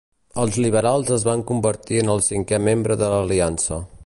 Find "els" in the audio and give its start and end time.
0.43-0.55